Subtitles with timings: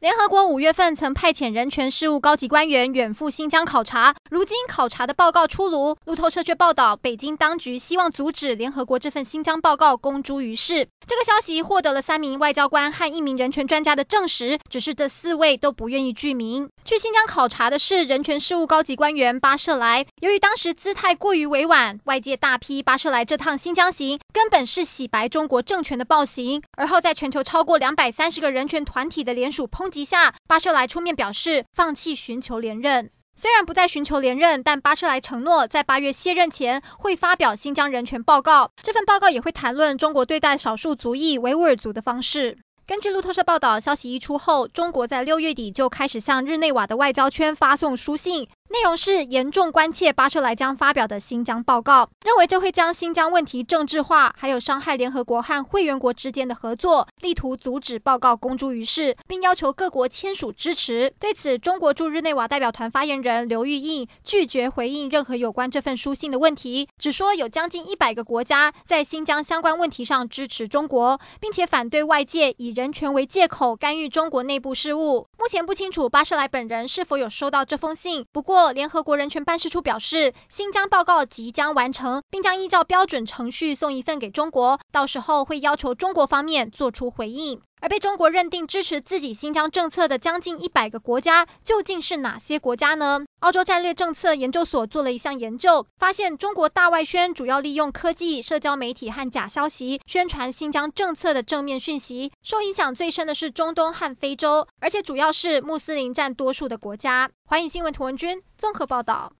[0.00, 5.96] 联合国五月份曾派遣人权事务高级官员远赴新疆考察，如今考察的报告出炉。
[6.04, 10.86] 路透社却报道，北京当局希望阻止联合国这份新疆报告公诸于世。
[11.04, 16.70] 这个消息获得了三名外交官和一名人权专家的证实，只是这四位都不愿意具名。
[16.84, 26.62] 去新疆考察的是人权事务高级官员巴舍莱，由于当时姿态过于委婉，外界大批巴舍莱这趟新疆行根本是洗白中国政权的暴行。
[26.76, 33.10] 而后在全球超过两百三十个人权团体的联署抨击下，巴舍莱出面表示放弃寻求连任。
[33.34, 38.70] 虽然不再寻求连任，但巴舍莱承诺在八月卸任前会发表新疆人权报告。
[38.80, 42.56] 这份报告也会谈论中国对待少数族裔维吾尔族的方式。
[42.86, 48.48] 根据路透社报道，消息一出后，中国在六月底就开始向日内瓦的外交圈发送书信。
[48.70, 61.10] 内容是严重关切巴舍莱将发表的新疆报告，认为这会将新疆问题政治化，还有伤害联合国和会员国之间的合作，力图阻止报告公诸于世，并要求各国签署支持。
[61.18, 75.27] 对此，中国驻日内瓦代表团发言人刘玉印拒绝回应任何有关这份书信的问题，只说有将近一百个国家在新疆相关问题上支持中国，并且反对外界以人权为借口干预中国内部事务。
[75.38, 78.72] 目前不清楚巴士莱本人是否有收到这封信，不过。
[78.72, 87.62] 联合国人权办事处表示，新疆报告即将完成，并将依照标准程序送一份给中国，到时候会要求中国方面做出回应。
[87.80, 93.24] 而被中国认定支持自己新疆政策的将近一百个国家，究竟是哪些国家呢？
[93.40, 107.30] 澳洲战略政策研究所做了一项研究，发现中国大外宣主要利用科技、社交媒体和假消息宣传新疆政策的正面讯息，受影响最深的是中东和非洲，而且主要是穆斯林占多数的国家。
[107.46, 109.32] 寰宇新闻图文君综合报道。